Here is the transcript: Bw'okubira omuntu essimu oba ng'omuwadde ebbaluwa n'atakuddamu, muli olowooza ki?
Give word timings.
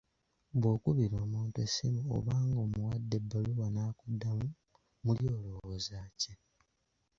Bw'okubira 0.59 1.15
omuntu 1.25 1.55
essimu 1.65 2.01
oba 2.17 2.35
ng'omuwadde 2.47 3.15
ebbaluwa 3.21 3.67
n'atakuddamu, 3.71 4.49
muli 5.05 5.25
olowooza 5.35 5.97
ki? 6.19 6.33